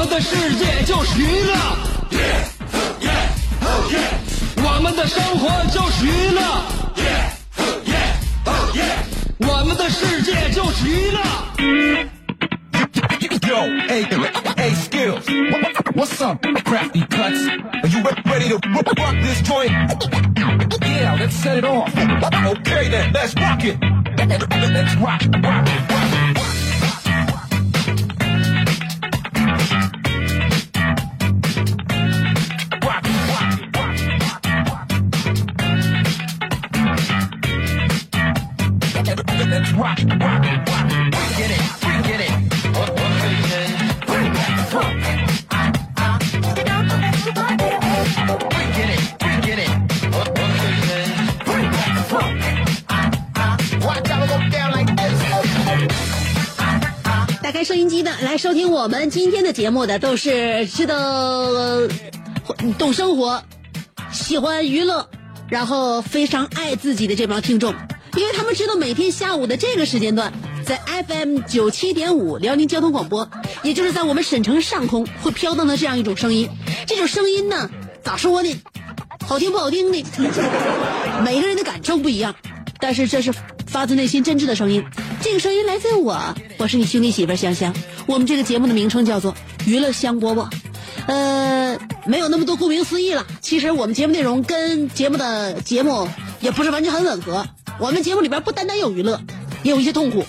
[0.00, 1.52] 们的世界就是娱乐，
[4.64, 6.40] 我们的生活就是娱乐，
[9.46, 11.20] 我们的世界就是娱乐。
[13.46, 14.04] Yo, hey,
[14.56, 15.26] hey, skills.
[15.94, 17.46] What's up, crafty cuts?
[17.82, 19.70] Are you ready to rock rock this joint?
[20.80, 21.92] Yeah, let's set it off.
[21.92, 23.76] Okay then, let's rock it.
[24.16, 26.39] Let's rock, rock, rock.
[57.42, 61.50] 打开收音机的，来收听我们今天的节目的都是知道
[62.78, 63.42] 懂生活、
[64.12, 65.08] 喜欢娱乐，
[65.48, 67.74] 然后非常爱自己的这帮听众。
[68.54, 70.32] 知道每天下午的这个时间段，
[70.64, 73.28] 在 FM 九七点五辽宁交通广播，
[73.62, 76.48] 也就是在我们省城上空会飘荡的这样一种声音。
[76.86, 77.70] 这种声音呢，
[78.02, 78.60] 咋说呢？
[79.26, 80.04] 好听不好听呢？
[81.24, 82.34] 每个人的感受不一样，
[82.80, 83.32] 但是这是
[83.66, 84.84] 发自内心真挚的声音。
[85.22, 86.18] 这个声音来自我，
[86.58, 87.74] 我是你兄弟媳妇香香。
[88.06, 89.34] 我们这个节目的名称叫做
[89.66, 90.48] 娱乐香饽饽，
[91.06, 93.24] 呃，没有那么多顾名思义了。
[93.40, 96.08] 其实我们节目内容跟节目的节目
[96.40, 97.46] 也不是完全很吻合。
[97.80, 99.22] 我们节目里边不单单有娱乐，
[99.62, 100.26] 也有一些痛苦。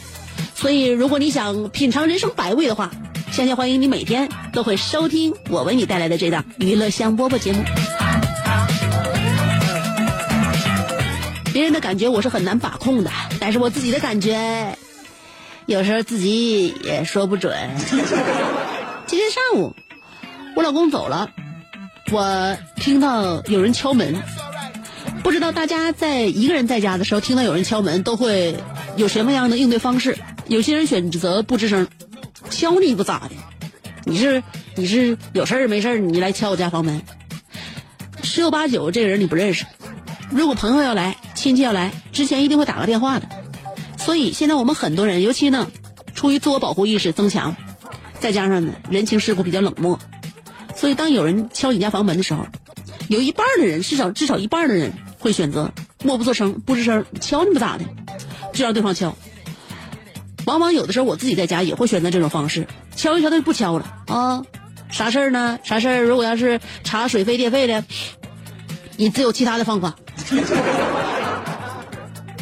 [0.55, 2.91] 所以，如果你想品尝人生百味的话，
[3.31, 7.61] 香香欢迎你每天都会收听我为你带来的这档娱乐香饽饽节目。
[11.51, 14.77] 别人的感觉我是很难把控的，但是我自己的感觉，
[15.65, 17.53] 有时候自己也说不准。
[19.07, 19.75] 今天上午，
[20.55, 21.29] 我老公走了，
[22.11, 24.23] 我听到有人敲门，
[25.23, 28.55] 不知道大家在一个人在家的时候听到有人敲门，都会
[28.95, 30.17] 有什么样的应对方式？
[30.47, 31.87] 有些人选择不吱声，
[32.49, 33.31] 敲你不咋的，
[34.03, 34.43] 你是
[34.75, 37.01] 你是有事儿没事儿你来敲我家房门，
[38.23, 39.65] 十有八九这个人你不认识。
[40.31, 43.29] 如果朋友要来，亲戚要来，之前一定会打个电话的。
[43.97, 45.71] 所以现在我们很多人，尤其呢，
[46.15, 47.55] 出于自我保护意识增强，
[48.19, 49.99] 再加上呢人情世故比较冷漠，
[50.75, 52.47] 所以当有人敲你家房门的时候，
[53.07, 55.71] 有一半的人，至少至少一半的人会选择
[56.03, 57.85] 默不作声、不吱声，敲你不咋的，
[58.53, 59.15] 就让对方敲。
[60.45, 64.43] 往往有的时候我自己在家也会选择这种方式，敲一敲他就不敲了啊，
[64.89, 65.59] 啥事儿呢？
[65.63, 66.01] 啥事儿？
[66.01, 67.85] 如果要是查水费电费的，
[68.97, 69.95] 你自有其他的方法。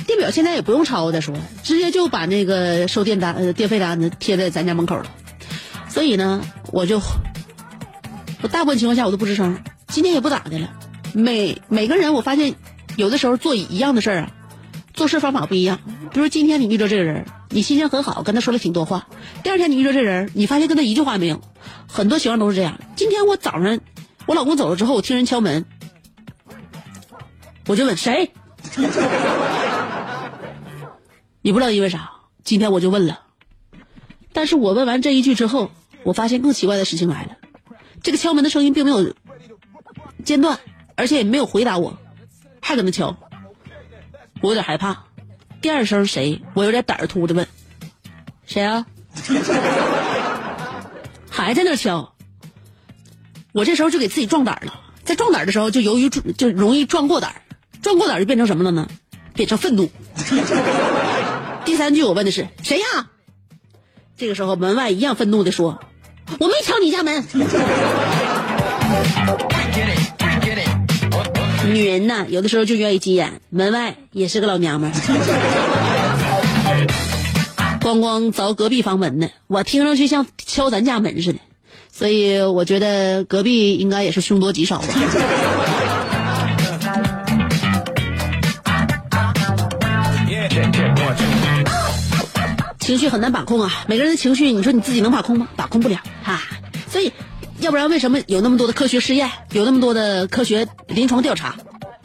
[0.08, 5.06] 电表现在也不用抄再说，直接就把那个收电单、电费单子贴在咱家门口了。
[5.90, 6.42] 所以呢，
[6.72, 7.02] 我就
[8.42, 10.70] 我大部分情况下我都不吱声，今天也不咋的了。
[11.14, 12.56] 每每个人我发现，
[12.96, 14.32] 有的时候做一样的事儿啊，
[14.94, 15.80] 做事方法不一样。
[16.12, 19.02] 比如今天你遇到这个人，你心情很好，跟他说了挺多话；
[19.44, 21.42] 第二天你遇到这人，你发现跟他一句话没有。
[21.88, 22.80] 很多情况都是这样。
[22.96, 23.80] 今天我早上
[24.26, 25.66] 我老公走了之后，我听人敲门，
[27.68, 28.32] 我就问谁。
[31.42, 32.12] 也不知道因为啥，
[32.44, 33.22] 今天我就问了。
[34.34, 35.72] 但是我问完这一句之后，
[36.04, 37.38] 我发现更奇怪的事情来了，
[38.04, 39.14] 这个敲门的声音并没有
[40.24, 40.60] 间断，
[41.00, 41.98] 而且也没有回答我，
[42.62, 43.16] 还搁那敲，
[44.42, 45.06] 我有点害怕。
[45.62, 46.42] 第二声谁？
[46.54, 47.48] 我有点胆儿突的问，
[48.46, 48.86] 谁啊？
[51.32, 52.14] 还在那敲。
[53.54, 57.44] 我这时候就给自己壮胆了，在壮胆的时候，就由于就容易壮过胆，
[57.82, 58.90] 壮过胆就变成什么了呢？
[59.34, 59.90] 变成愤怒。
[61.64, 63.08] 第三句我问的是谁呀？
[64.18, 65.80] 这个时候门外一样愤怒的说
[66.42, 67.24] ：“我没敲你家门。”
[71.70, 74.96] 女人呐，有的时候就愿意急眼，门外也是个老娘们儿，
[77.82, 81.40] 咣咣凿隔壁房门呢，我听上去像敲咱家门似的，
[81.92, 84.88] 所以我觉得隔壁应该也是凶多吉少吧。
[92.80, 95.48] 情绪很难把控啊，每个人的情绪，你说你自己能把控吗？
[95.56, 96.42] 把控不了啊。
[96.92, 97.12] 所以，
[97.60, 101.56] 要不然为什么有那么多的科学试验，有那么多的科学临床调查？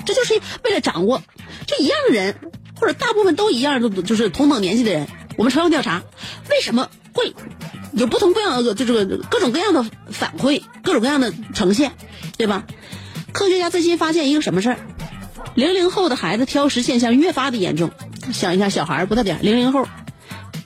[0.04, 0.34] 这就是
[0.64, 1.22] 为了掌握，
[1.66, 2.34] 就一样的人，
[2.78, 5.06] 或者大部分都一样，的就是同等年纪的人，
[5.36, 6.02] 我们抽样调查，
[6.50, 7.34] 为什么会
[7.92, 11.92] 有不同各样的就这个各种各样的反馈，各种各样的呈现，
[12.36, 12.64] 对吧？
[13.32, 14.78] 科学家最新发现一个什么事儿？
[15.54, 17.90] 零零后的孩子挑食现象越发的严重。
[18.32, 19.86] 想一下，小孩不大点，零零后，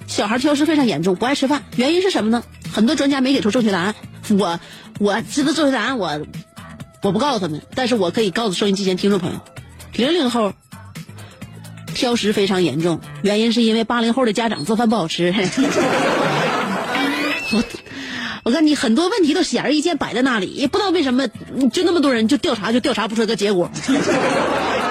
[0.06, 2.43] 小孩挑食非常严重，不爱吃饭，原因是什么呢？
[2.73, 3.94] 很多专家没给出正确答案。
[4.36, 4.60] 我
[4.98, 6.20] 我知道正确答案，我
[7.02, 9.40] 我不告诉他们，但是我可以告诉收音机前听众朋友，
[9.94, 10.52] 零零后
[11.94, 15.34] 挑食非常严重，原因是因为八零后的家长做饭不好吃。
[17.50, 17.64] 我
[18.44, 21.26] 我看你很多问题都显而易见摆在那里，也不知道为什么
[21.72, 23.70] 就那么多人就调查就调查不出个结果。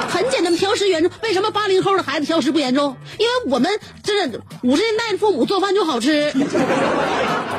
[0.09, 1.12] 很简单，挑食严重。
[1.21, 2.98] 为什么八零后的孩子挑食不严重？
[3.18, 3.71] 因为我们
[4.04, 4.27] 这
[4.63, 6.31] 五十年代的父母做饭就好吃。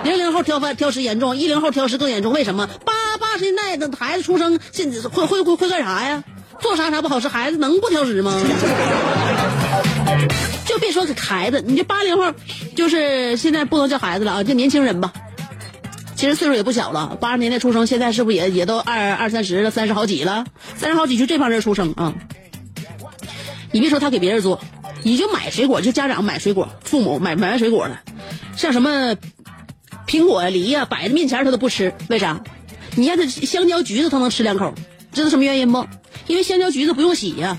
[0.04, 2.32] 零零后挑饭挑食严重，一零后挑食更严重。
[2.32, 2.68] 为什么？
[2.84, 6.24] 八八十年代的孩子出生，现会会会会干啥呀？
[6.60, 8.40] 做啥啥不好吃，孩子能不挑食吗？
[10.66, 12.32] 就别说给孩子，你这八零后，
[12.76, 15.12] 就是现在不能叫孩子了啊，叫年轻人吧。
[16.16, 20.46] 其实岁数也不小了，八十年代出生，现在是不是也也都二二三十了，三十好几了？
[20.76, 22.12] 三十好几就这帮人出生啊！
[23.70, 24.60] 你别说他给别人做，
[25.02, 28.00] 你就买水果，就家长买水果，父母买买完水果了，
[28.56, 29.14] 像什么
[30.06, 32.40] 苹果、梨呀，摆在面前他都不吃，为啥？
[32.96, 34.74] 你让他香蕉、橘子他能吃两口，
[35.12, 35.86] 知道什么原因不？
[36.26, 37.56] 因为香蕉、橘子不用洗呀。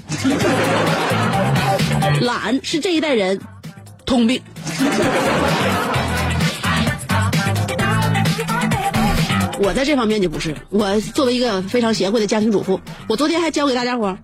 [2.22, 3.40] 懒是这一代人
[4.06, 4.42] 通病。
[9.62, 14.18] 我在这方面就不是，我作为一个非常贤惠的家庭主妇，我昨天还教给大家伙，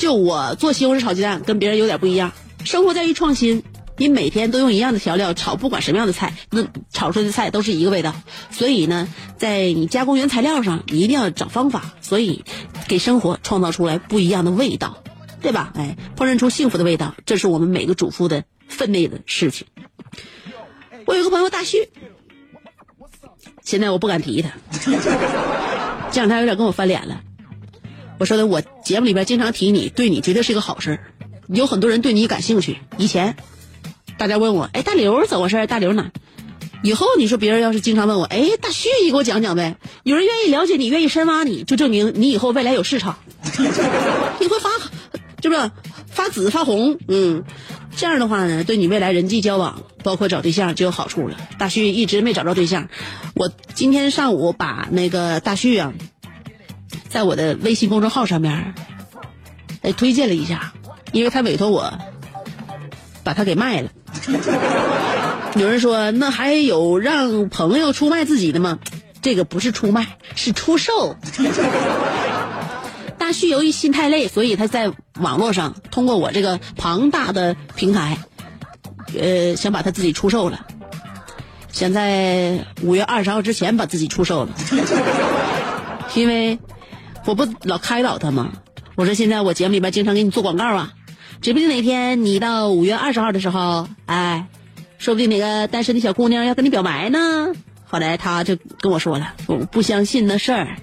[0.00, 2.32] 就我做西红柿炒鸡蛋跟别人有点不一样。
[2.64, 3.62] 生活在于创新，
[3.98, 8.14] 你每天都用一样的调料炒，不管什么样的菜，那炒出来的菜都是一个味道。
[8.50, 12.46] 所以呢，在你加工原材料上，你一定要找方法，所以
[12.88, 15.02] 给生活创造出来不一样的味道，
[15.42, 15.70] 对吧？
[15.76, 19.66] 哎，烹饪出幸福的味道，这是我们每个主妇的分内的事情。
[21.04, 21.90] 我有个朋友大旭。
[23.62, 24.52] 现在我不敢提他，
[26.10, 27.20] 这两天有点跟我翻脸了。
[28.20, 31.00] 我说的，我节目里边经常提你，对你绝对是个好事
[31.48, 32.76] 有很多人对你感兴趣。
[32.98, 33.34] 以前
[34.18, 35.66] 大家问我，哎，大刘怎么回事？
[35.66, 36.10] 大刘哪？
[36.82, 39.78] 以后你说别人要是经常问我，哎，大旭，你给我讲讲呗。
[40.02, 43.16] 有人愿意了解你，愿意深挖你，就证明你以后未来有市场。
[44.38, 44.68] 你会发，
[45.40, 45.70] 就是
[46.06, 46.98] 发紫发红？
[47.08, 47.42] 嗯。
[47.96, 51.38] 这样的话呢，对你未来人际交往，包括找对象就有好处了。
[51.58, 52.90] 大旭一直没找着对象，
[53.34, 55.94] 我今天上午把那个大旭啊，
[57.10, 58.72] 在我的微信公众号上面，
[59.82, 60.72] 哎推荐了一下，
[61.12, 61.92] 因为他委托我
[63.22, 63.90] 把他给卖了。
[65.56, 68.78] 有人说，那还有让朋友出卖自己的吗？
[69.20, 71.16] 这个不是出卖，是出售。
[73.18, 78.18] 大旭由于心太累，所以他在网络上通过我这个庞大的平台，
[79.18, 80.64] 呃，想把他自己出售了，
[81.72, 84.50] 想在五月二十号之前把自己出售了，
[86.14, 86.58] 因为
[87.26, 88.52] 我不老开导他吗？
[88.96, 90.92] 我说现在我节目里边经常给你做广告啊，
[91.40, 94.46] 指不定哪天你到五月二十号的时候，哎，
[94.98, 97.52] 说不定哪个单身的小姑娘要跟你表白呢。
[97.86, 100.76] 后来他就跟我说了，我不相信那事儿，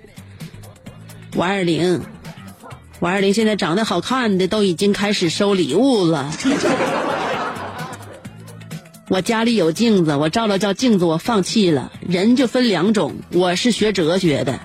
[1.36, 2.02] 五二零。
[3.00, 6.32] 五二零现在长得好看的都已经开始收礼物了。
[9.10, 11.92] 我家里有镜子，我照了照镜子，我放弃了。
[12.02, 14.60] 人就分两种，我是学哲学的，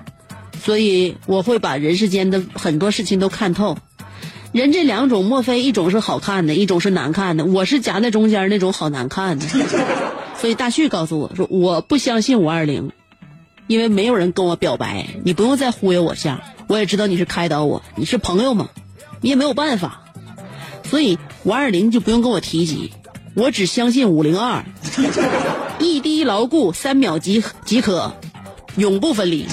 [0.63, 3.77] 所以我会把人世间的很多事情都看透。
[4.53, 7.43] 人这两种，莫非一种是好看的，一种是难看的？
[7.43, 9.45] 我是夹在中间那种好难看的。
[10.39, 12.91] 所以大旭告诉我说，我不相信五二零，
[13.67, 16.41] 因为没有人跟我表白，你不用再忽悠我下。
[16.67, 18.69] 我也知道你是开导我，你是朋友嘛，
[19.21, 20.03] 你也没有办法，
[20.83, 22.91] 所以五二零就不用跟我提及，
[23.35, 24.63] 我只相信五零二，
[25.79, 28.13] 一滴牢固，三秒即即可，
[28.77, 29.47] 永不分离。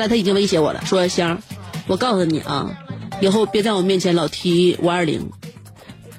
[0.00, 1.42] 后来他已经威胁我了，说香，
[1.86, 2.70] 我告诉你啊，
[3.20, 5.28] 以后别在我面前老提五二零，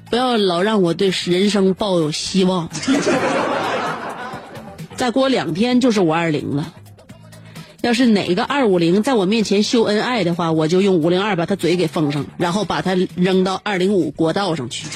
[0.08, 2.68] 不要老让我对人生抱有希望。
[4.94, 6.72] 再过两天就是五二零了。
[7.80, 14.86] 要是哪个二五零在我面前秀恩爱的话，我就用五零二把他嘴给封上，然后把他扔到二零五国道上去。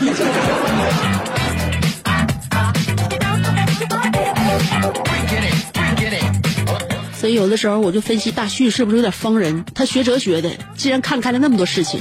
[7.26, 9.64] 所以有的时候我就分析大旭是不是有点疯人？
[9.74, 12.00] 他学哲学的，既然看开了那么多事情，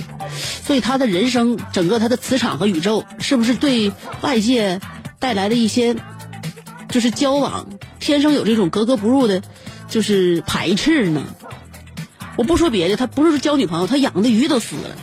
[0.64, 3.92] 所以他的人生整个他的磁场和宇宙，是不是对
[4.22, 4.80] 外界
[5.18, 5.96] 带来的一些
[6.90, 7.68] 就是交往？
[8.00, 9.42] 天生有这种格格不入的，
[9.90, 11.24] 就是排斥呢？
[12.36, 14.96] 我不说别的，他不是说交女朋友，他养的鱼都死了，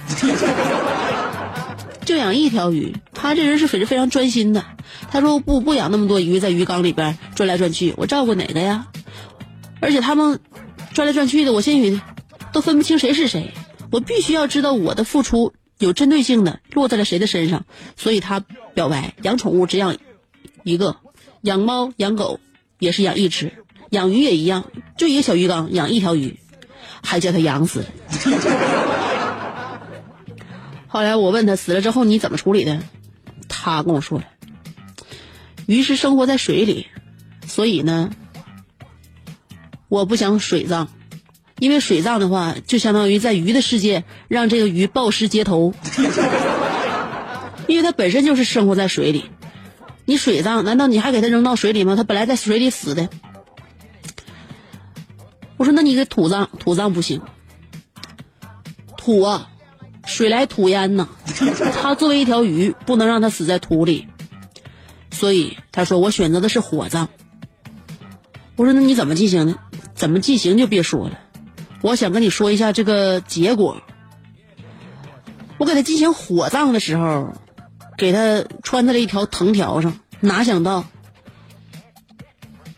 [2.06, 2.94] 就养一条鱼。
[3.12, 4.64] 他这人是非常非常专心的。
[5.10, 8.86] 他说不不养那么多鱼在鱼缸里边转来转去，我照顾哪个呀？
[9.82, 10.40] 而且他们
[10.94, 12.00] 转来转去的，我心里
[12.52, 13.52] 都分不清谁是谁。
[13.90, 17.66] 我必须要知道我的付出有针对性的落在了谁的身上。
[17.96, 18.40] 所以他
[18.74, 19.96] 表白养宠物只养
[20.62, 20.96] 一个，
[21.42, 22.40] 养猫养狗
[22.78, 23.52] 也是养一只，
[23.90, 26.38] 养鱼也一样，就一个小鱼缸养一条鱼。
[27.04, 27.84] 还叫他养死。
[30.86, 32.80] 后来我问他死了之后你怎么处理的，
[33.48, 34.22] 他跟我说，
[35.66, 36.86] 鱼是生活在水里，
[37.46, 38.10] 所以呢，
[39.92, 40.88] 我不想水葬，
[41.58, 45.74] 因为水葬的话就相当于在鱼的世界让这个鱼暴尸街头，
[47.68, 49.26] 因为它本身就是生活在水里，
[50.06, 51.94] 你水葬难道你还给它扔到水里吗？
[51.94, 53.10] 它本来在水里死的。
[55.58, 57.20] 我说：“那你给土葬，土葬不行。
[58.96, 59.50] 土啊，
[60.06, 61.06] 水来土淹呐。
[61.82, 64.08] 它作为一条鱼，不能让它死在土里。
[65.10, 67.10] 所以他说我选择的是火葬。
[68.56, 69.58] 我说那你怎么进行呢？
[70.02, 71.20] 怎么进行就别说了。
[71.80, 73.80] 我想跟你说一下这个结果。
[75.58, 77.32] 我给他进行火葬的时候，
[77.96, 80.86] 给他穿在了一条藤条上，哪想到。”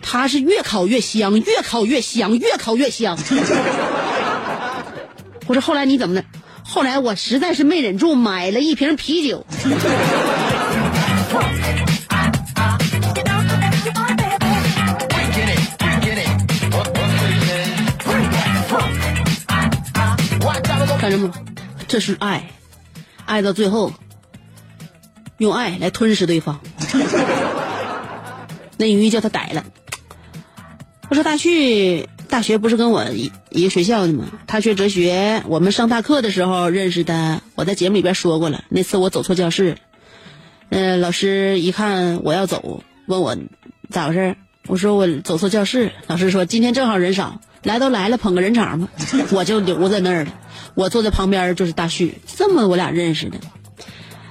[0.07, 3.17] 他是越烤越香，越烤越香，越烤越香。
[5.49, 6.27] 我说后来你怎么的？
[6.63, 9.47] 后来我实在是没忍住，买了一瓶啤酒。
[21.89, 22.51] 这是爱，
[23.27, 23.93] 爱到最后，
[25.39, 26.61] 用爱来吞噬对方。
[28.77, 29.65] 那鱼叫他逮了。
[31.09, 34.25] 我说大旭大学不是跟我一一个学校的吗？
[34.47, 37.43] 他学哲学，我们上大课的时候认识的。
[37.55, 39.79] 我在节目里边说过了，那次我走错教室，
[40.71, 43.37] 嗯，老师一看我要走，问我
[43.91, 44.37] 咋回事？
[44.67, 45.93] 我说我走错教室。
[46.07, 48.89] 老师说今天正好人少，来都来了，捧个人场吧。
[49.31, 50.33] 我就留在那儿了。
[50.75, 53.39] 我坐在旁边就是大旭，这么我俩认识的。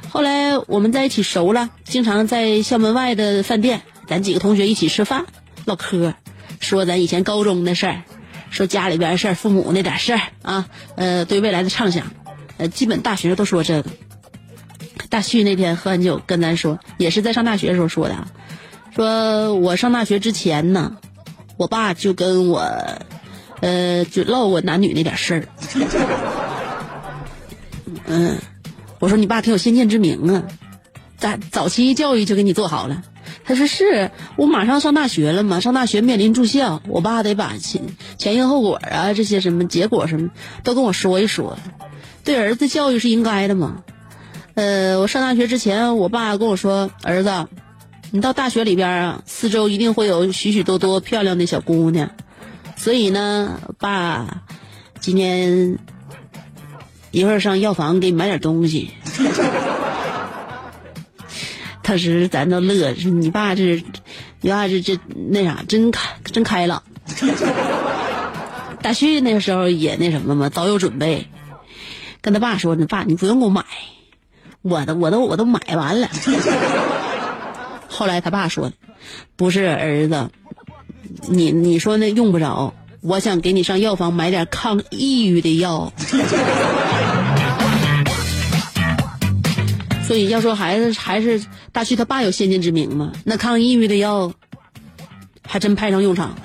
[0.10, 5.26] 后来我们在一起熟了，经常在校门外的饭店，咱几个同学一起吃饭
[5.66, 6.14] 唠嗑。
[6.60, 8.04] 说咱以前高中的事儿，
[8.50, 12.12] 说家里边事儿，父母那点事儿啊，呃，对未来的畅想，
[12.58, 13.90] 呃，基本大学都说这个。
[15.10, 18.28] 大旭那天喝完酒跟咱说，也是在上大学的时候说的，
[18.96, 20.98] 说我上大学之前呢，
[21.58, 22.64] 我爸就跟我，
[23.64, 25.48] 呃，就唠过男女那点事儿。
[28.06, 28.38] 嗯，
[29.00, 30.44] 我说你爸挺有先见之明啊，
[31.18, 33.02] 早早期教育就给你做好了。
[33.46, 37.84] 他说是我马上上大学了嘛，上大学面临住校，我爸得把前
[38.18, 40.30] 前因后果啊这些什么结果什么
[40.66, 41.58] 都跟我说一说，
[42.26, 43.86] 对儿子教育是应该的嘛。
[44.56, 47.48] 呃，我上大学之前，我爸跟我说，儿子，
[48.12, 52.12] 你到大学里边啊，四周一定会有许许多多漂亮的小姑娘，
[52.84, 54.44] 所以呢，爸，
[55.00, 55.80] 今天
[57.12, 58.92] 一会儿上药房给你买点东西。
[61.82, 63.82] 当时咱都乐，说你爸这，
[64.42, 65.00] 你爸这这
[65.32, 66.84] 那啥，真开真开朗。
[68.82, 71.30] 大旭那时候也那什么嘛，早有准备，
[72.20, 73.64] 跟他爸说：“你爸，你不用给我买，
[74.62, 76.10] 我都我都我都买完了。”
[77.88, 78.74] 后来他爸说
[79.38, 80.32] ：“不是儿子，
[81.28, 85.92] 你你说那用不着，我想给你上药房买点抗抑郁的药。”
[90.06, 93.14] 所以要说孩子还是大旭他爸有先见之明嘛？
[93.24, 94.34] 那抗抑郁的药
[95.48, 96.36] 还真派上用场。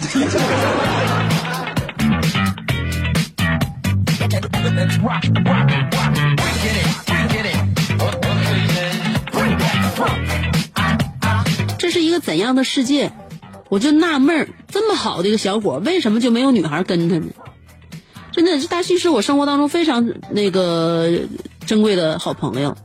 [11.76, 13.10] 这是一个怎样的世界？
[13.68, 17.26] 我就纳闷儿，这么好的一个小伙，为什么就没有女孩跟他呢？
[18.32, 21.20] 真的，这大旭是我生活当中非常那个
[21.66, 22.76] 珍贵的好朋友。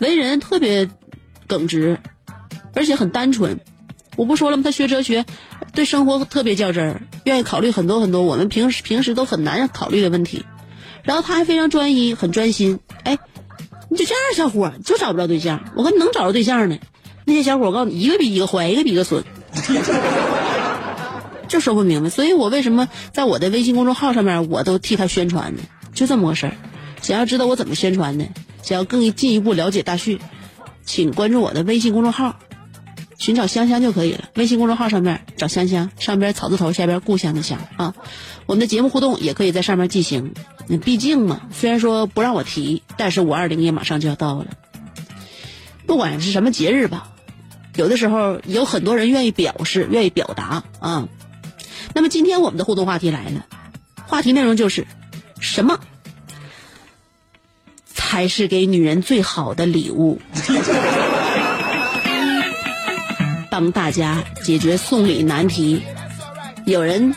[0.00, 0.90] 为人特别
[1.46, 1.98] 耿直，
[2.74, 3.60] 而且很单纯。
[4.16, 4.62] 我不说了吗？
[4.62, 5.24] 他学哲学，
[5.74, 10.44] 对生活特别较真儿，愿意考虑很多很多我们平时平时都很难考虑的问题。
[11.02, 12.80] 然后他还非常专一，很专心。
[13.04, 13.18] 哎，
[13.88, 15.64] 你就这样小伙就找不着对象？
[15.76, 16.78] 我跟你能找着对象呢。
[17.24, 19.22] 那些小伙我告诉你，一个比一个坏，一个比一个损，
[21.48, 22.10] 就说不明白。
[22.10, 25.62] 所以我为什么在我的微信公众号上面，我都替他宣传呢？
[25.94, 26.52] 就这么个事儿。
[27.02, 28.26] 想要知道我怎么宣传的？
[28.62, 30.20] 想要更进一步了解大旭，
[30.84, 32.36] 请关注我的微信公众号
[33.16, 34.24] 寻找香香就可以了。
[34.34, 37.94] 微信公众号上面找香香，上边草字头，下边故乡的乡啊。
[38.46, 40.34] 我们的节目互动也可以在上面进行。
[40.84, 44.46] 毕竟嘛，虽然说不让我提，但是五二零也马上就要到了。
[45.86, 47.12] 不管是什么节日吧，
[47.76, 51.08] 有的时候有很多人愿意表示，愿意表达啊。
[51.94, 53.46] 那么今天我们的互动话题来了，
[54.06, 54.86] 话题内容就是
[55.40, 55.78] 什么
[57.86, 60.20] 才是给女人最好的礼物？
[63.50, 65.82] 帮大家解决送礼难题。
[66.66, 67.14] 有人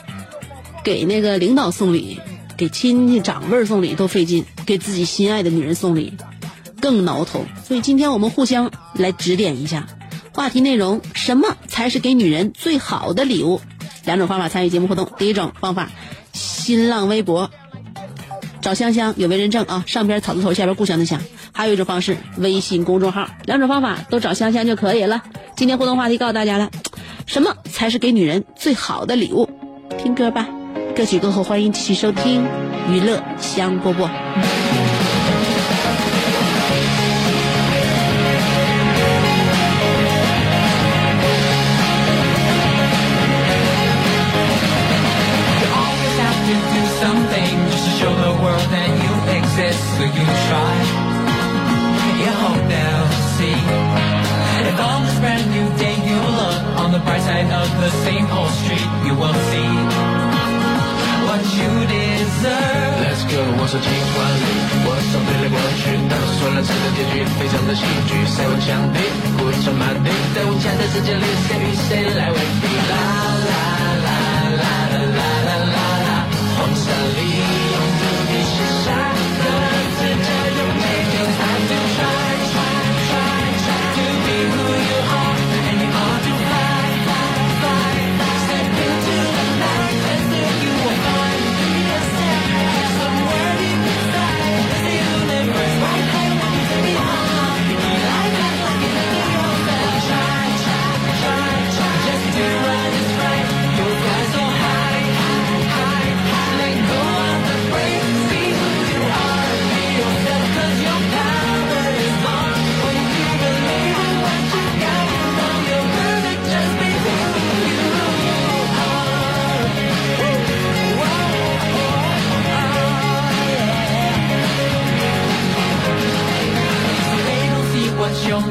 [0.83, 2.19] 给那个领导送礼，
[2.55, 6.15] 给亲戚长辈送礼都费劲，给自己心爱的女人送礼
[6.79, 7.45] 更挠头。
[7.65, 9.87] 所以今天我们互相来指点一下。
[10.39, 13.59] 话题内容：什么才是给女人最好的礼物？
[14.05, 15.11] 两种方法参与节目互动。
[15.17, 15.91] 第一种方法，
[16.31, 17.51] 新浪微博
[18.61, 21.19] 找香香有为人证啊，上边草字头，下边故乡的乡。
[21.51, 23.27] 还有一种方式，微信公众号。
[23.43, 25.21] 两种方法都找香香就可以了。
[25.57, 26.71] 今天互动话题告诉大家了，
[27.25, 29.49] 什么才是给女人最好的礼物？
[30.01, 30.47] 听歌吧，
[30.95, 32.45] 歌曲过后欢迎继续收听
[32.89, 34.07] 娱乐香饽饽。
[50.15, 50.75] you try.
[52.19, 53.59] You hope they'll see.
[54.69, 58.27] If on this brand new day you look on the bright side of the same
[58.29, 59.71] old street, you will see
[61.25, 62.93] what you deserve.
[62.99, 64.45] Let's go，我说请管理，
[64.83, 68.99] 我手飞来过去，但是说了这个结局非常的戏剧，谁会想敌？
[69.37, 72.67] 不会穿马丁，在无常的世界里，谁与谁来为敌？
[72.91, 73.28] 啦。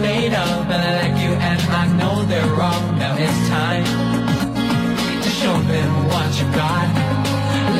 [0.01, 2.99] made of I like you and I know they're wrong.
[2.99, 3.85] Now it's time
[5.23, 6.89] to show them what you got.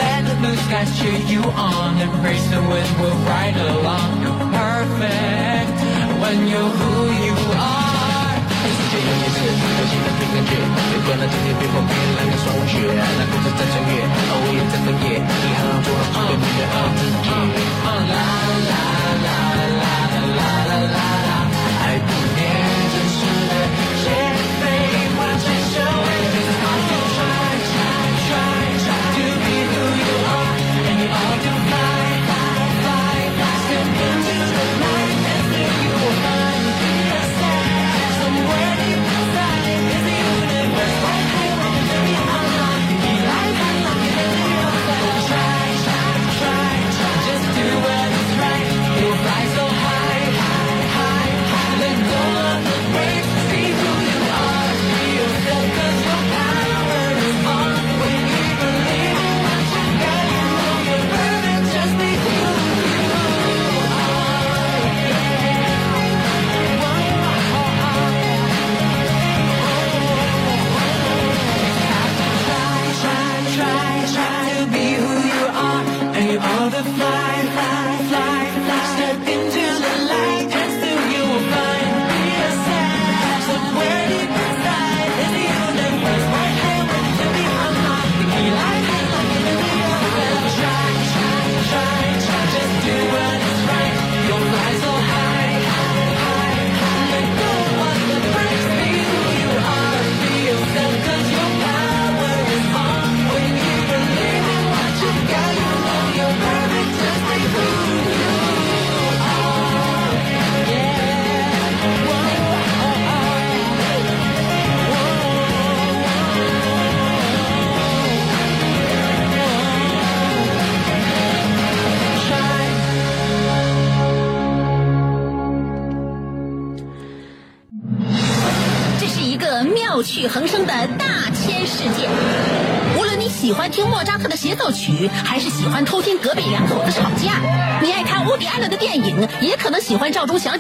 [0.01, 1.97] Let the blue skies cheer you on.
[1.97, 4.11] and Embrace the wind, we'll ride along.
[4.23, 5.77] You're perfect
[6.23, 6.93] when you're who
[7.27, 7.89] you are.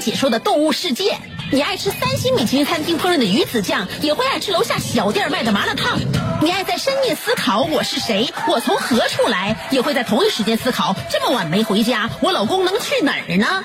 [0.09, 1.11] 解说的《动物世界》。
[1.53, 5.99] 你爱吃三星米其林餐厅烹饪的鱼子酱，也会爱吃楼下小店卖的麻辣烫。
[6.41, 13.63] 你爱在深夜思考我是谁，我从何处来，也会在同一时间思考这么晚没回家，我老公能去哪儿呢？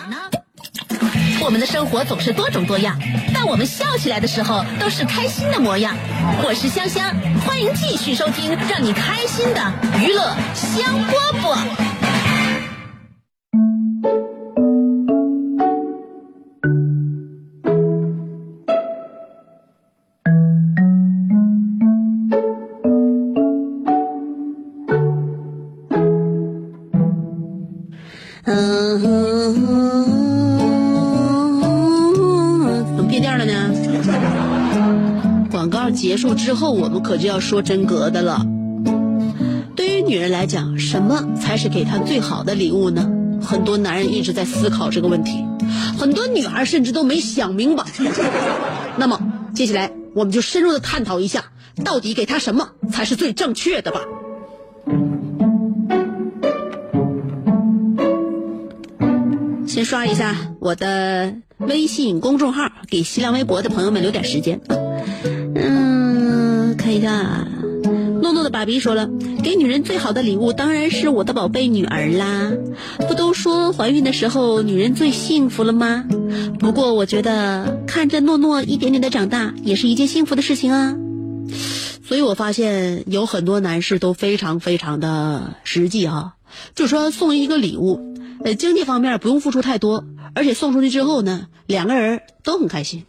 [1.39, 2.99] 我们的生活总是多种多样，
[3.33, 5.95] 但我们笑起来的时候都是开心的模样。
[6.43, 7.15] 我是香香，
[7.47, 11.82] 欢迎继续收听让你开心的娱乐香饽饽。
[36.43, 38.45] 之后，我们可就要说真格的了。
[39.77, 43.09] 对于女人来讲，什么才是给她最好的礼物呢？
[43.41, 45.45] 很多男人一直在思考这个问题，
[45.97, 47.85] 很多女孩甚至都没想明白。
[48.99, 49.19] 那么，
[49.55, 51.45] 接下来我们就深入的探讨一下，
[51.85, 54.01] 到底给她什么才是最正确的吧。
[59.65, 64.61] 先刷一下我的微信公众号，给新浪微博的朋友们留点时间。
[65.55, 65.92] 嗯，
[66.83, 67.47] 看一下，
[68.21, 69.09] 诺诺的爸比说了，
[69.41, 72.51] 给女人最好的礼物当然是我的宝贝女儿啦。
[73.07, 76.03] 不都说怀孕的时候女人最幸福了吗？
[76.59, 80.97] 不过我觉得看着诺诺一点点的长大，也是一件幸福的事情啊。
[82.05, 86.33] 所以我发现有很多男士都非常非常的实际啊，
[86.75, 88.13] 就说送一个礼物。
[88.43, 90.03] 呃，经济方面不用付出太多，
[90.35, 93.05] 而且送出去之后呢，两个人都很开心。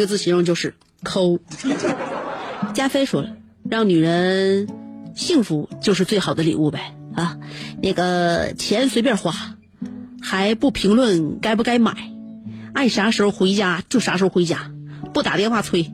[0.00, 1.38] 一个字形容就是抠。
[2.72, 3.36] 加菲说了，
[3.68, 4.66] 让女人
[5.14, 7.36] 幸福就是最好的礼物呗啊！
[7.82, 9.34] 那个钱随便花，
[10.22, 11.94] 还不评论该不该买，
[12.72, 14.70] 爱啥时候回家就啥时候回家，
[15.12, 15.92] 不打电话催，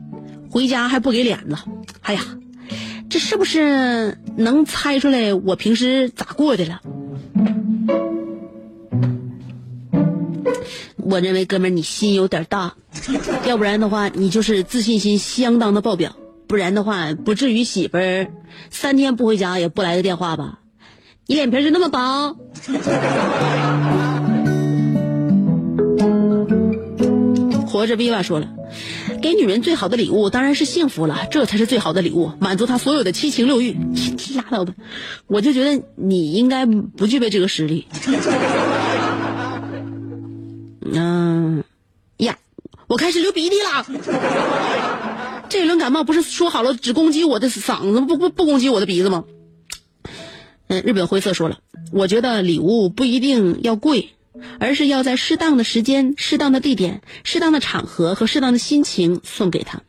[0.49, 1.57] 回家还不给脸子，
[2.01, 2.21] 哎呀！
[3.09, 6.81] 这是不是能猜出来我平时咋过的了？
[11.09, 12.73] 我认为哥们儿你心有点大，
[13.45, 16.17] 要不然的话你就是自信心相当的爆表，
[16.47, 18.27] 不然的话不至于媳妇儿
[18.69, 20.59] 三天不回家也不来个电话吧？
[21.25, 22.35] 你脸皮是那么薄？
[27.67, 28.49] 活着 viva 说了。
[29.21, 33.77] 给女人最好的礼物当然是幸福了，这才是最好的礼物，满足她所有的七情六欲。
[34.35, 34.73] 拉倒吧，
[35.25, 37.87] 我就觉得你应该不具备这个实力。
[40.93, 41.63] 嗯，
[42.17, 42.37] 呀，
[42.87, 43.85] 我开始流鼻涕了。
[45.49, 49.25] 这一轮感冒不是说好了只攻击我的嗓子，不不不攻击我的鼻子吗？
[50.67, 51.59] 嗯，日本灰色说了，
[51.91, 54.09] 我觉得礼物不一定要贵。
[54.59, 59.81] 而是要在适当的时间、适当的地点、适当的场合和适当的心情送给他。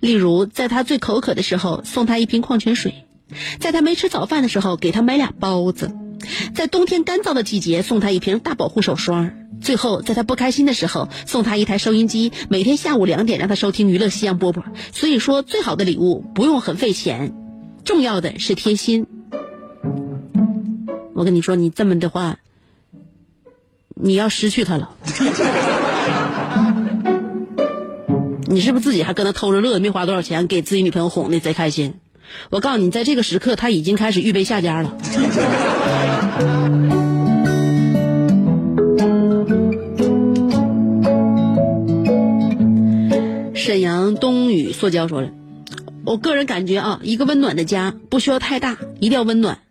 [0.00, 2.90] 例如，在他最口渴的时候，送他一瓶矿泉水；
[3.60, 5.86] 在他没吃早饭的时候，给他买俩包子；
[6.52, 9.30] 在冬天干燥的季节，送他一瓶大保护手霜；
[9.62, 14.62] 最后，在他不开心的时候，送他一台收音机，每天下午两点让他收听娱乐夕阳波波。
[14.92, 17.32] 所以说，最好的礼物不用很费钱，
[17.84, 19.06] 重要的是贴心。
[21.14, 22.38] 我跟你说，你这么的话。
[23.94, 24.96] 你要失去他了，
[28.48, 31.94] 你是不是自己还跟他偷着乐，没花多少钱，给自己女朋友哄的贼开心？
[32.50, 34.96] 我告诉你，在这个时刻，他已经开始预备下家了。
[43.72, 45.32] 沈阳冬雨塑胶说了，
[46.04, 49.62] 我个人感觉啊，一个温暖的家不需要太大，一定要温暖。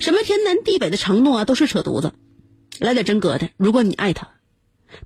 [0.00, 2.14] 什么天南地北的承诺啊，都是扯犊子。
[2.80, 4.30] 来点真格的，如果你爱他，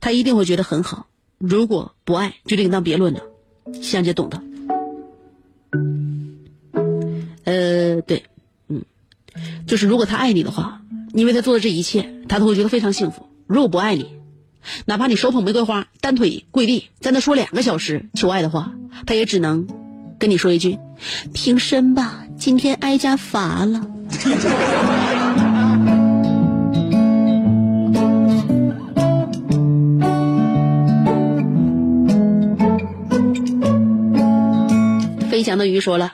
[0.01, 3.21] 他一定会觉得很好；如果不爱，就另当别论了。
[3.83, 4.43] 香姐懂的。
[7.45, 8.25] 呃，对，
[8.69, 8.83] 嗯，
[9.67, 10.81] 就是如果他爱你的话，
[11.13, 14.11] 你为他做的这一切，他都会觉得非常幸福；如果不爱你，
[14.85, 18.73] 哪怕你手捧玫瑰花，单腿跪地，在那说两个小时求爱的话，
[19.07, 19.67] 他也只能
[20.19, 20.79] 跟你说一句
[21.33, 23.87] ：“平身吧，今天哀家乏了。”
[35.31, 36.13] 飞翔的鱼说了，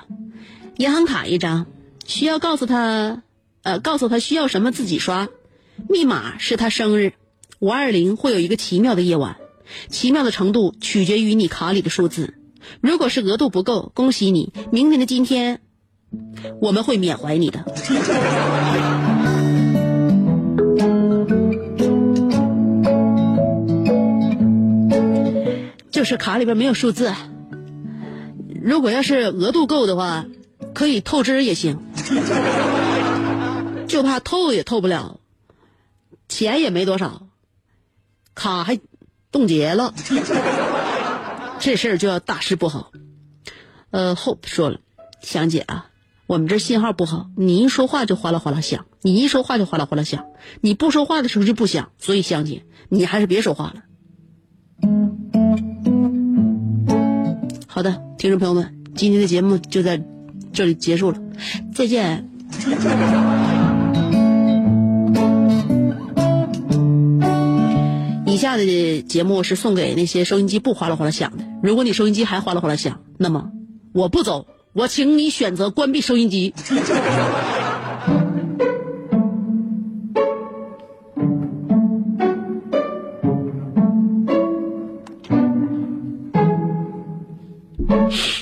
[0.76, 1.66] 银行卡一张，
[2.06, 3.22] 需要告诉他，
[3.62, 5.28] 呃，告诉他需要什么自己刷，
[5.88, 7.14] 密码是他生日，
[7.60, 9.36] 五二零会有一个奇妙的夜晚，
[9.88, 12.34] 奇妙的程度取决于你卡里的数字。
[12.80, 15.60] 如果是额度不够，恭喜你，明年的今天
[16.60, 17.64] 我们会缅怀你的。
[25.90, 27.12] 就是卡里边没有数字，
[28.62, 30.26] 如果要是额度够的话，
[30.74, 31.78] 可以透支也行，
[33.88, 35.18] 就怕透也透不了，
[36.28, 37.27] 钱也没多少，
[38.38, 38.78] 卡还
[39.32, 39.92] 冻结了，
[41.58, 42.92] 这事儿就要大事不好。
[43.90, 44.78] 呃，Hope 说了，
[45.20, 45.86] 香姐啊，
[46.28, 50.26] 我们这信号不好，你一说话就哗啦哗啦响，你一说话就哗啦哗啦响，
[50.60, 53.82] 你不说话的时候就不响，所以香姐，你还是别说话了。
[57.66, 60.00] 好的，听众朋友们，今天的节目就在
[60.52, 61.18] 这里结束了，
[61.74, 62.30] 再见。
[68.38, 71.44] 下的节目是送给那些收音机不哗啦哗啦响的。
[71.62, 73.50] 如果你收音机还哗啦哗啦响，那么
[73.92, 76.54] 我不走，我请你选择关闭收音机。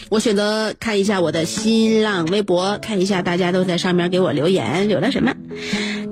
[0.08, 5.34] 我选择看一下我的新浪微博，看一下大家都在上面给我留言，留了什么？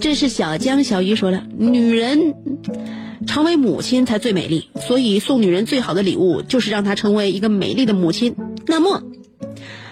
[0.01, 2.35] 这是小江小鱼说了，女人
[3.27, 8.37] 成为母亲才最美丽，所以送女人最好的礼物就是让她成为一个美丽的母亲。
[8.67, 9.03] 那么，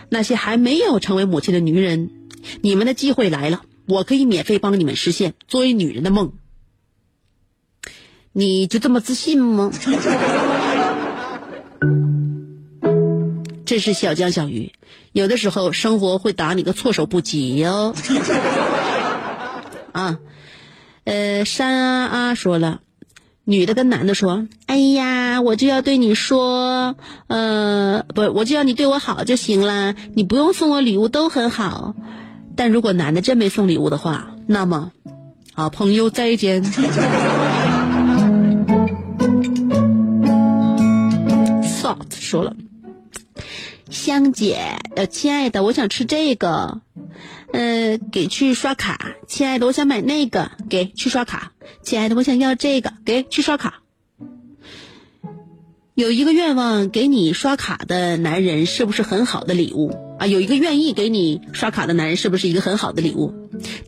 [0.08, 2.10] 那些还没有成为母亲的女人，
[2.60, 6.32] 你们的机会来了，我可以免费帮你们实现作为女人的梦。
[8.32, 9.70] 你就这么自信吗？
[13.64, 14.72] 这是小江小鱼，
[15.12, 17.94] 有的时候生活会打你个措手不及哟。
[19.92, 20.18] 啊，
[21.04, 22.80] 呃，山啊啊说了，
[23.44, 26.94] 女的跟男的说：“哎呀，我就要对你说，
[27.26, 31.96] 呃，不，我就要你对我好就行了，你不用送我礼物都很好。
[32.54, 34.92] 但如果男的真没送礼物的话，那么，
[35.54, 36.62] 好朋友再见。
[41.64, 42.54] ”Salt 说了。
[43.90, 46.80] 香姐，呃，亲爱的，我想吃这个，
[47.52, 49.12] 呃，给去刷卡。
[49.26, 51.52] 亲爱的，我想买那个，给去刷卡。
[51.82, 53.82] 亲爱的，我想要这个，给去刷卡。
[55.94, 60.26] 有一个愿望给你刷卡的男人是不是很好的礼物啊？
[60.26, 63.34] 有一个愿意给你刷卡的男人是不是一个很好的礼物？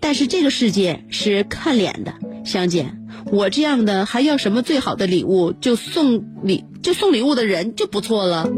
[0.00, 2.12] 但是这个世界是看脸的，
[2.44, 2.94] 香姐，
[3.32, 5.52] 我这样的还要什么最好的礼物？
[5.52, 8.50] 就送礼，就送礼物的人就不错了。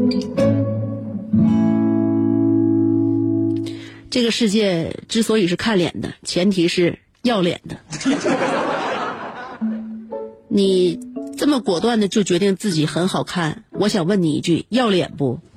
[4.09, 7.77] 这个世界之所以是看脸的，前提是要脸的。
[10.49, 10.99] 你
[11.37, 15.39] 这么果断的就决定自己很好看，我想问你一句：要脸不？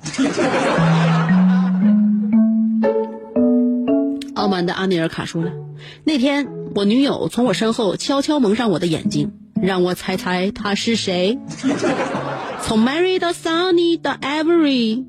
[4.35, 5.51] 傲慢的阿米尔卡说了，
[6.03, 11.39] 那天我女友从我身后悄悄蒙上我的眼睛，让我猜猜她是谁。
[12.63, 15.05] 从 Mary 到 Sunny 到 Every，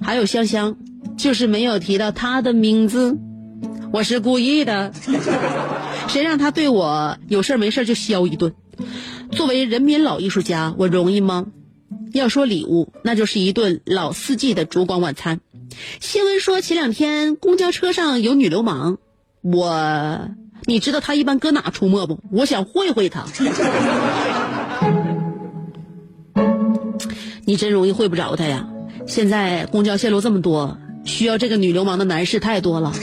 [0.00, 0.76] 还有香香。
[1.16, 3.18] 就是没有提到他的名字，
[3.92, 4.92] 我是故意的。
[6.08, 8.54] 谁让他对我有事没事就削一顿？
[9.32, 11.46] 作为人民老艺术家，我容易吗？
[12.12, 15.40] 要说礼物，那就是一顿老四季的烛光晚餐。
[16.00, 18.98] 新闻说前两天公交车上有女流氓，
[19.42, 20.28] 我
[20.64, 22.20] 你知道他一般搁哪出没不？
[22.30, 23.24] 我想会会他。
[27.44, 28.68] 你真容易会不着他呀！
[29.06, 30.78] 现在公交线路这么多。
[31.06, 32.92] 需要这个女流氓的男士太多了，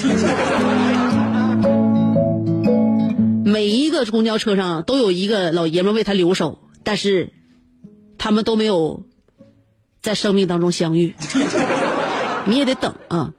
[3.43, 7.31] 每一个公交车上都有一个老爷们为他留守，但是
[8.17, 9.05] 他们都没有
[10.01, 11.15] 在生命当中相遇，
[12.45, 13.33] 你也得等啊。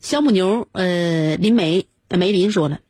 [0.00, 2.80] 小母牛，呃，林梅梅林说了。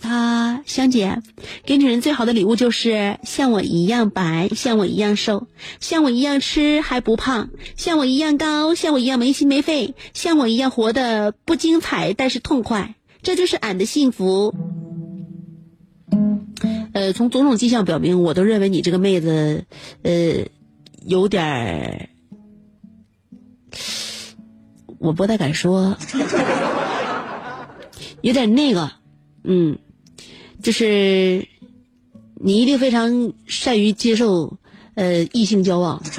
[0.00, 1.20] 他香姐，
[1.66, 5.46] 给女人最好的礼物就是像我一样白，像我一样瘦，
[5.78, 14.54] 像我一样吃还不胖，像我一样高，像我一样没心没肺，像我一样活得不精彩但是痛快，这就是俺的幸福。
[16.94, 19.66] 呃，从种种迹象表明，我都认为你这个妹子，
[20.02, 20.46] 呃，
[21.04, 22.08] 有点儿，
[24.98, 25.94] 我不太敢说，
[28.22, 28.90] 有点那个。
[29.44, 29.78] 嗯，
[30.62, 31.46] 就是
[32.34, 34.56] 你一定非常善于接受
[34.94, 36.02] 呃异性交往。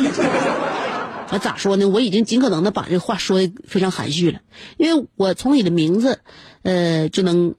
[1.28, 1.90] 啊，咋说呢？
[1.90, 4.42] 我已经尽可能的把这话说的非常含蓄了，
[4.78, 6.20] 因为我从你的名字
[6.62, 7.56] 呃就能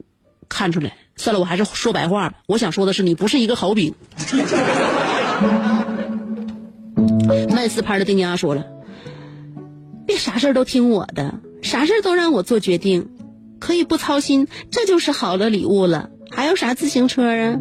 [0.48, 2.38] 看出来，算了，我还是说白话吧。
[2.46, 3.92] 我想说的是，你不是一个好兵。
[7.50, 8.64] 曼斯拍的丁家说了，
[10.07, 13.09] 别啥事儿都听我的，啥事儿都让我做决定，
[13.66, 16.11] 可以不操心，这就是好的礼物了。
[16.31, 17.59] 还有啥自行车啊？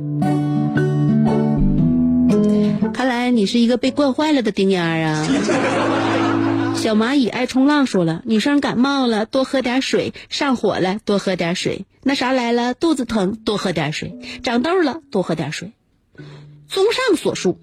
[2.94, 5.26] 看来你是一个被惯坏了的丁丫啊。
[6.76, 15.72] 小蚂蚁爱冲浪说了，女生感冒了多喝点水，上火了多喝点水，那啥来了肚子疼多喝点水，长痘了多喝点水。
[16.70, 17.60] 综上所述，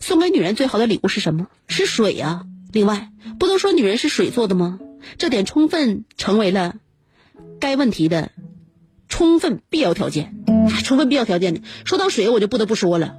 [0.00, 1.46] 送给女人最好的礼物是什么？
[1.68, 2.42] 是水啊！
[2.72, 4.80] 另外，不都说女人是水做的吗？
[5.16, 6.74] 这点充分成为了
[7.64, 8.30] 该问题的
[9.08, 10.34] 充分必要条件。
[10.84, 13.16] 充分必要条件的，说到水，我就不得不说了，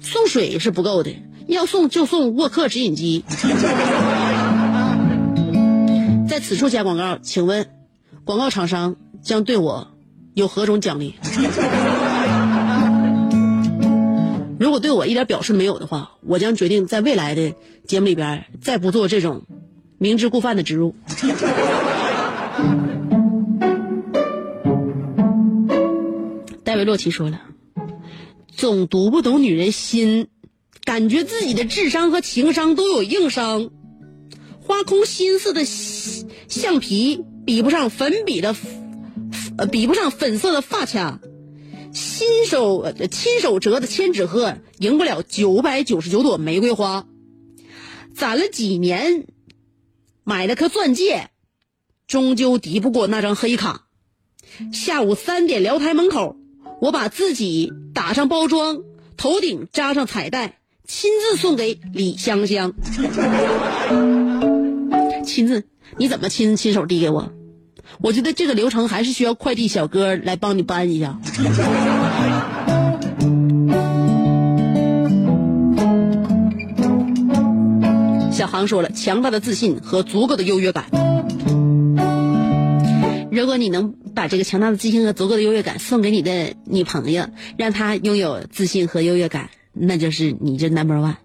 [0.00, 1.14] 送水是不够的，
[1.46, 3.22] 要送就送沃克直饮机。
[6.26, 7.68] 在此处加广告，请问，
[8.24, 9.88] 广告厂商将对我
[10.32, 11.16] 有何种奖励？
[14.58, 17.52] 如果对我一点表示没有的话，我将决定在未来的
[17.86, 19.42] 节目里边再不做这种
[19.98, 20.94] 明知故犯的植入。
[26.72, 27.42] 戴维洛奇说了，
[28.48, 30.28] 总读不懂女人心，
[30.84, 33.70] 感觉自己的智商和情商都有硬伤。
[34.62, 38.56] 花空心思的橡皮比不上粉笔的，
[39.58, 41.20] 呃，比不上粉色的发卡。
[41.92, 47.06] 亲手亲手折的千纸鹤赢不了九百九十九朵玫瑰花。
[48.14, 49.26] 攒了几年，
[50.24, 51.28] 买了颗钻戒，
[52.06, 53.88] 终究敌不过那张黑卡。
[54.72, 56.36] 下午三点聊台门口，
[56.82, 58.80] 我把自己打上包装，
[59.16, 62.72] 头顶扎上彩带，亲自送给李香香。
[65.24, 65.62] 亲自？
[65.96, 67.32] 你怎么亲亲手递给我？
[68.00, 71.20] 我觉得这个流程还是需要快递小哥来帮你搬一下。
[78.32, 80.86] 小航说了，强大的自信和足够的优越感。
[83.30, 91.16] 如果你能把这个强大的自信和足够的优越感送给你的女朋友，让她拥有自信和优越感，那就是你这 number one。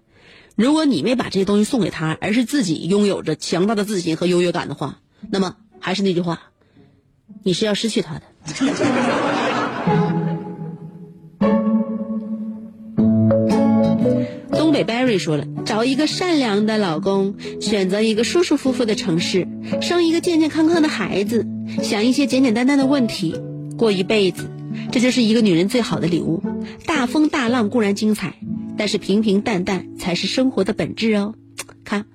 [0.56, 4.98] 如果你没把这些东西送给她，而是自己拥有着强大的自信和优越感的话，
[5.30, 6.40] 那么还是那句话，
[7.42, 8.22] 你是要失去她的。
[14.78, 19.48] 给 Barry 说了，找一个善良的老公，选择一个舒舒服服的城市，
[19.82, 21.44] 生一个健健康康的孩子，
[21.82, 23.34] 想一些简简单单的问题，
[23.76, 24.48] 过一辈子，
[24.92, 26.44] 这就是一个女人最好的礼物。
[26.86, 28.34] 大风大浪固然精彩，
[28.76, 31.34] 但是平平淡淡才是生活的本质哦。
[31.84, 32.06] 看，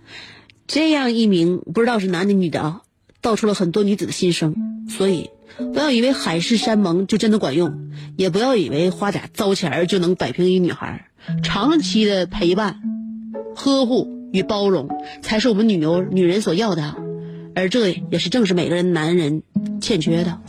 [0.65, 2.81] 这样一名不知道是男的女的啊，
[3.19, 4.55] 道出了很多女子的心声。
[4.87, 11.07] 所以，不要以为海誓山盟就真的管用，也不要以为花点糟钱就能摆平一女孩。
[11.41, 12.79] 长期的陪伴、
[13.55, 14.89] 呵护与包容，
[15.21, 16.95] 才是我们女牛女人所要的，
[17.55, 19.43] 而这也是正是每个人男人
[19.79, 20.39] 欠缺的。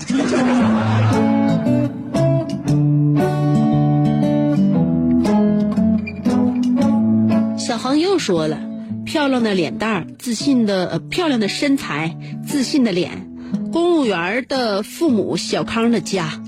[7.58, 8.58] 小航又说了，
[9.04, 13.30] 漂亮的脸蛋儿、自信的呃漂亮的身材、自信的脸，
[13.72, 16.40] 公务员的父母、小康的家，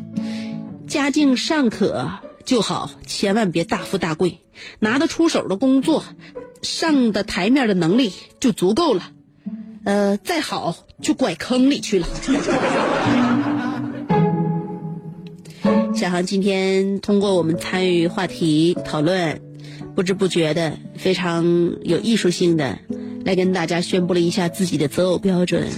[0.86, 2.10] 家境尚可
[2.46, 4.38] 就好，千万别大富大贵，
[4.78, 6.04] 拿得出手的工作，
[6.62, 9.10] 上的台面的能力就足够了。
[9.84, 12.06] 呃，再好就拐坑里去了。
[15.94, 19.40] 小航今天通过我们参与话题讨论，
[19.96, 21.44] 不知不觉的非常
[21.82, 22.78] 有艺术性的
[23.24, 25.68] 来跟大家宣布了一下自己的择偶标准。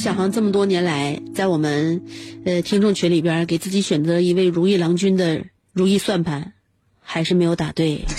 [0.00, 2.00] 小航这么多年来，在我们
[2.46, 5.42] 呃听众群里边给自己选择一位如意郎君的
[5.74, 6.54] 如意算盘，
[7.02, 8.06] 还是没有打对。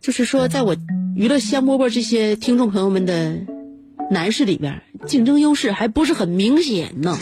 [0.00, 0.74] 就是说，在我
[1.14, 3.36] 娱乐香饽饽这些听众朋友们的
[4.10, 7.16] 男士里边，竞争优势还不是很明显呢。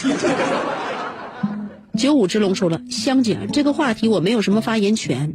[1.98, 5.34] 九五之龙说了，香姐这个话题我没有什么发言权。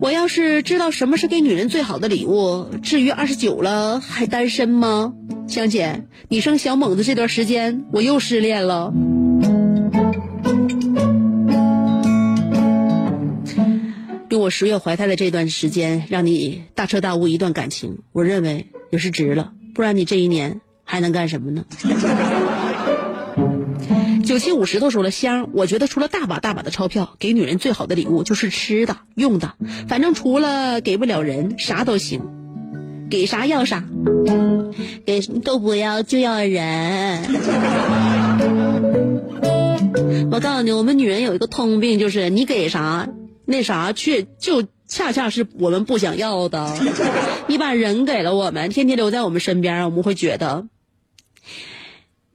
[0.00, 5.12] 我要是知道什么是给女人最好的礼物，至于二十九了还单身吗？
[5.46, 8.94] 香姐，你生小猛子这段时间，我又失恋了。
[14.30, 19.52] 用我十月怀胎的这段时间，让你大彻大悟一段感情，我认为也是值了。
[19.74, 21.66] 不然你这一年还能干什么呢？
[24.30, 29.54] 九七五十都说了香，我觉得除了大把大把的钞票，给女人最好的礼物就是吃的、用的，
[29.88, 32.22] 反正除了给不了人，啥都行，
[33.10, 33.82] 给啥要啥，
[35.04, 37.24] 给都不要就要人。
[40.30, 43.08] 我告诉你，我们女人有一个通病，就是你给啥，
[43.46, 46.72] 那啥却就恰恰是我们不想要的。
[47.48, 50.68] 你把人给了我们，天天留在我们身边，我们会觉得。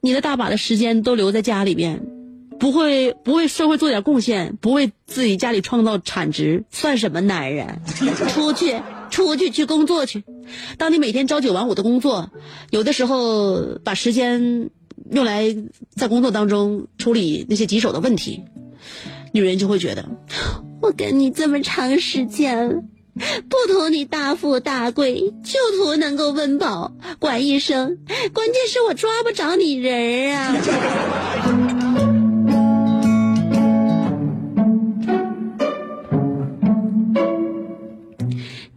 [0.06, 2.06] 你的大把的时间都留在家里边，
[2.60, 7.82] 不会不为社会做点贡献，不为自己家里创造产值，算什么男人？
[8.30, 8.80] 出去，
[9.10, 10.24] 出去去工作去。
[10.78, 12.30] 当你每天朝九晚五的工作，
[12.70, 14.70] 有的时候把时间
[15.10, 15.56] 用来
[15.96, 18.44] 在工作当中处理那些棘手的问题，
[19.34, 20.08] 女人就会觉得，
[20.84, 22.90] 我跟你这么长时间。
[23.48, 27.98] 不图你大富大贵，就图能够温饱，管一生。
[28.34, 30.58] 关键是我抓不着你人啊！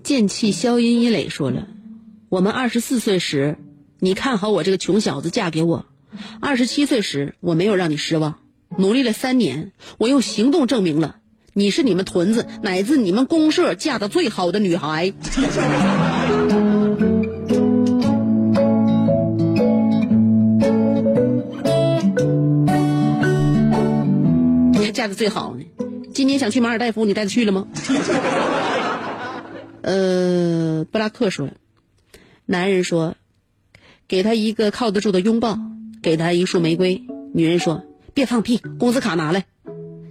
[0.05, 1.67] 剑气消音一磊说了
[2.31, 3.57] ：“我们二十四岁时，
[3.99, 5.87] 你看好我这个穷小子嫁给我；
[6.41, 8.39] 二十七岁时，我没有让你失望，
[8.77, 11.17] 努力了三年，我用行动证明了。”
[11.59, 15.13] 你是你们屯子乃至你们公社嫁的最好的女孩，
[24.95, 25.65] 嫁的最好呢。
[26.15, 27.67] 今年想去马尔代夫，你带她去了吗？
[29.83, 31.49] 呃，布拉克说，
[32.47, 33.17] 男人说，
[34.07, 35.59] 给他一个靠得住的拥抱，
[36.03, 37.03] 给他一束玫瑰。
[37.35, 37.83] 女人说，
[38.15, 39.47] 别放屁，工资卡拿来。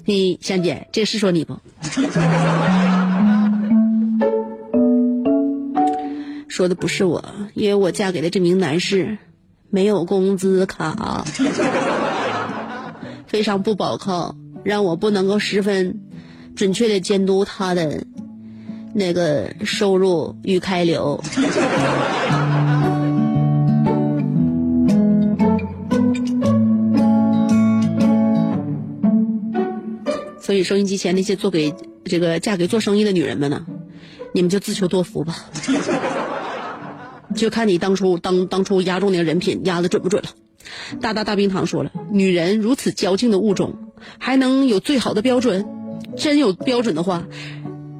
[0.09, 1.59] 你香姐，这是说你不？
[6.47, 9.17] 说的不是我，因为我嫁给的这名男士
[9.69, 11.25] 没有工资卡，
[13.27, 15.99] 非常不保靠，让我不能够十分
[16.55, 18.05] 准确的监督他的
[18.93, 21.21] 那个收入与开流。
[30.47, 31.73] 所以，收音机前那些做给
[32.05, 33.65] 这个嫁给做生意的女人们呢，
[34.33, 35.35] 你们就自求多福吧。
[37.35, 40.29] 就看你当初当当初压中那个人品压的准不准了。
[41.01, 45.65] 大大大冰糖说了，女人如此矫情的物种，还能有最好的标准？
[46.15, 47.27] 真有标准的话，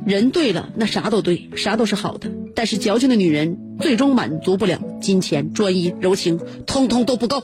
[0.06, 2.32] 人对了，那啥都对，啥都是好的。
[2.56, 7.43] 但是矫情的女人最终满足不了金钱、专一、柔情，通通都不够。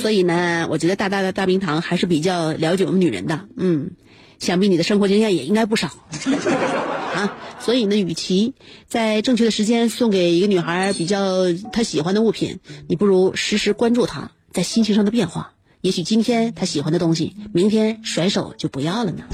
[0.00, 3.90] 所以呢，我觉得大大的大冰糖还是比较了解我们女人的，嗯，
[4.38, 5.88] 想必你的生活经验也应该不少，
[7.14, 8.54] 啊，所以呢，与其
[8.86, 19.24] 在正确的时间送给一个女孩比较她喜欢的物品，你不如时时关注她在心情上的变化，也许今天他喜欢的东西，明天甩手就不要了呢。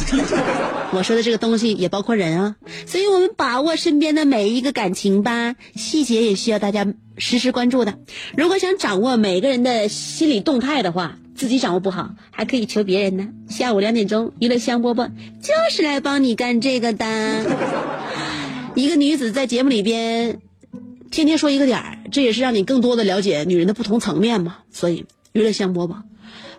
[0.92, 6.86] 我说的这个东西也包括人啊，所以我们把握身边的每一个感情吧，细节也需要大家
[7.18, 7.98] 时时关注的。
[8.36, 13.28] 如果想掌握每个人的心理动态的话，自己掌握不好，还可以求别人呢。
[13.48, 17.06] 下午两点钟，娱乐香饽饽就是来帮你干这个的。
[18.76, 20.40] 一个女子在节目里边
[21.10, 24.58] 天天说一个点儿，这也是让你更多的了解女人的不同层面嘛。
[24.70, 25.96] 所以，娱乐香饽饽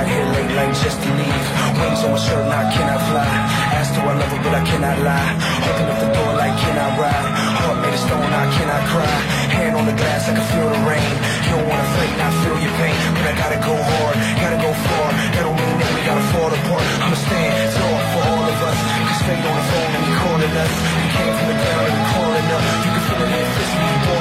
[0.00, 1.46] Got here late night just to leave.
[1.76, 3.28] Wings on my shirt, now I cannot fly.
[3.76, 5.28] Asked do I love her, but I cannot lie.
[5.68, 7.28] Open up the door like, can I ride?
[7.60, 9.16] Heart made of stone, I cannot cry.
[9.52, 11.12] Hand on the glass, I can feel the rain.
[11.44, 12.96] You don't wanna fight, I feel your pain.
[13.12, 15.08] But I gotta go hard, gotta go far.
[15.36, 16.84] That don't mean that we gotta fall apart.
[17.04, 18.78] I'ma stand tall for all of us.
[19.04, 20.74] Cause fate on the phone and he calling us.
[20.96, 22.64] We came from the ground and we calling up.
[22.88, 24.19] You can feel it in fist, we balling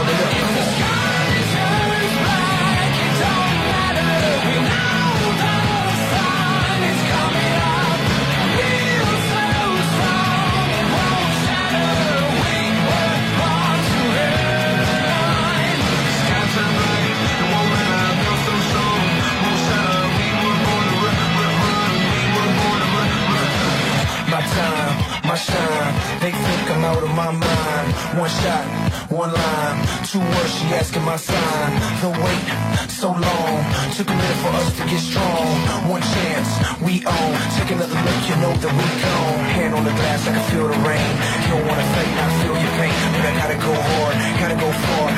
[25.40, 25.94] shine.
[26.20, 27.88] They think I'm out of my mind.
[28.20, 28.66] One shot,
[29.10, 29.78] one line.
[30.04, 31.72] Two words, she asking my sign.
[32.04, 32.46] The wait,
[32.92, 33.56] so long.
[33.96, 35.48] Took a minute for us to get strong.
[35.88, 36.50] One chance,
[36.84, 37.32] we own.
[37.56, 39.40] Take another look, you know that we gone.
[39.56, 41.12] Hand on the glass, I can feel the rain.
[41.44, 42.96] You don't wanna fade, I feel your pain.
[43.16, 45.09] But I gotta go hard, gotta go far.